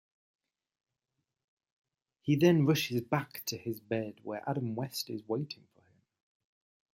He 2.21 2.35
then 2.35 2.65
rushes 2.65 3.01
back 3.01 3.43
to 3.45 3.55
his 3.55 3.79
bed 3.79 4.15
where 4.23 4.41
Adam 4.49 4.73
West 4.73 5.11
is 5.11 5.21
waiting 5.29 5.67
for 5.75 5.81
him. 5.81 6.01